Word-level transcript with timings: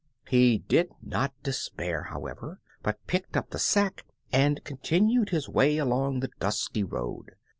He 0.27 0.57
did 0.57 0.91
not 1.03 1.31
despair, 1.43 2.05
however, 2.09 2.59
but 2.81 3.05
picked 3.05 3.37
up 3.37 3.51
the 3.51 3.59
sack 3.59 4.03
and 4.33 4.63
continued 4.63 5.29
his 5.29 5.47
way 5.47 5.77
along 5.77 6.21
the 6.21 6.31
dusty 6.39 6.83
road. 6.83 7.35